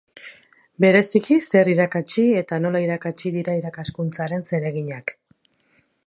Bereziki 0.83 1.35
zer 1.47 1.67
irakatsi 1.73 2.25
eta 2.41 2.59
nola 2.63 2.81
irakatsi 2.85 3.33
dira 3.35 3.55
irakaskuntzaren 3.59 4.47
zereginak. 4.53 5.17